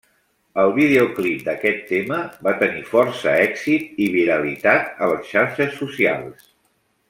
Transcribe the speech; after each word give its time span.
El 0.61 0.71
videoclip 0.77 1.43
d'aquest 1.49 1.83
tema 1.91 2.17
va 2.47 2.55
tenir 2.63 2.81
força 2.95 3.35
èxit 3.43 4.03
i 4.07 4.11
viralitat 4.17 5.05
a 5.05 5.11
les 5.13 5.33
xarxes 5.37 5.81
socials. 5.85 6.51